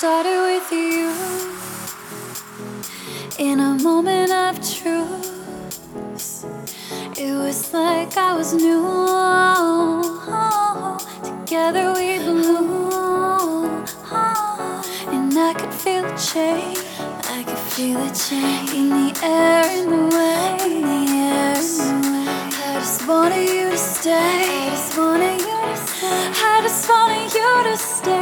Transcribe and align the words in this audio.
started 0.00 0.40
with 0.48 0.72
you 0.72 1.12
in 3.38 3.60
a 3.60 3.74
moment 3.82 4.32
of 4.32 4.56
truth. 4.74 5.26
It 7.18 7.34
was 7.34 7.74
like 7.74 8.16
I 8.16 8.34
was 8.34 8.54
new. 8.54 8.80
Together 11.22 11.92
we 11.92 12.18
blew, 12.18 13.84
and 15.12 15.38
I 15.38 15.52
could 15.52 15.74
feel 15.74 16.04
the 16.04 16.16
change. 16.32 16.78
I 17.36 17.44
could 17.46 17.64
feel 17.74 17.98
the 18.00 18.10
change 18.14 18.72
in 18.72 18.88
the 18.88 19.12
air 19.22 19.84
the. 19.84 20.00
In 20.64 20.80
the 20.80 21.12
air 21.12 21.56
the. 21.56 21.92
I 22.56 22.80
just 22.80 23.06
wanted 23.06 23.46
you 23.46 23.68
to 23.68 23.76
stay. 23.76 24.16
I 24.16 24.70
just 24.70 24.96
wanted 24.96 25.40
you 25.42 25.60
to 25.68 25.76
stay. 25.76 26.32
I 26.42 26.60
just 26.62 26.88
wanted 26.88 27.34
you 27.34 27.64
to 27.70 27.76
stay. 27.76 28.19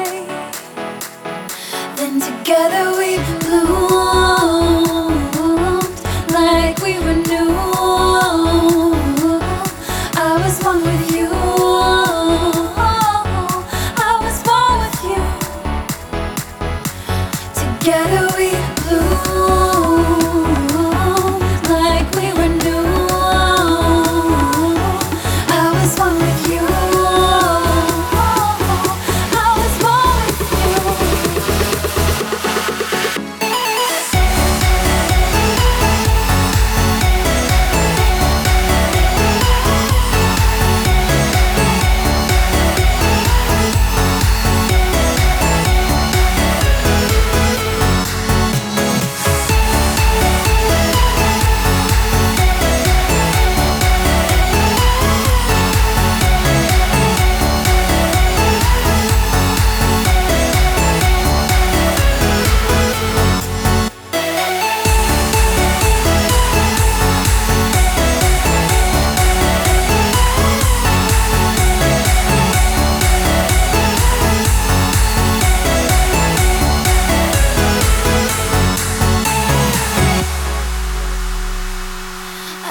Together 2.48 2.96
we 2.96 3.18
bloomed 3.40 3.87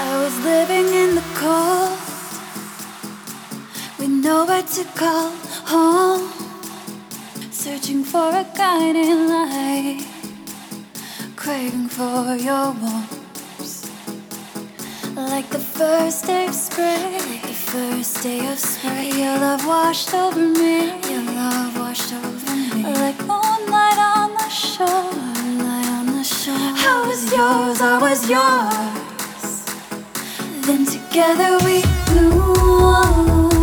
I 0.00 0.16
was 0.22 0.38
living 0.44 0.94
in 0.94 1.16
the 1.16 1.24
cold 1.34 1.98
with 3.98 4.24
nowhere 4.24 4.62
to 4.62 4.84
call 4.94 5.32
home, 5.66 6.30
searching 7.50 8.04
for 8.04 8.28
a 8.30 8.46
guiding 8.56 9.26
light, 9.26 10.06
craving 11.34 11.88
for 11.88 12.36
your 12.36 12.70
warmth. 12.80 13.90
Like 15.16 15.50
the 15.50 15.58
first 15.58 16.26
day 16.26 16.46
of 16.46 16.54
spring, 16.54 17.14
like 17.30 17.42
the 17.42 17.58
first 17.72 18.22
day 18.22 18.46
of 18.52 18.58
spring, 18.60 19.18
your 19.18 19.36
love 19.38 19.66
washed 19.66 20.14
over 20.14 20.38
me, 20.38 20.94
your 21.10 21.24
love 21.24 21.76
washed 21.76 22.12
over 22.14 22.54
me, 22.54 22.84
like 22.84 23.18
moonlight 23.26 23.98
on 24.14 24.30
the 24.34 24.48
shore, 24.48 25.12
moonlight 25.12 25.88
on 25.88 26.06
the 26.06 26.22
shore. 26.22 26.54
I 26.54 27.04
was 27.08 27.32
yours, 27.32 27.80
I 27.80 27.98
was 27.98 28.30
yours. 28.30 28.97
Then 30.68 30.84
together 30.84 31.56
we 31.64 31.82
blew 32.08 33.57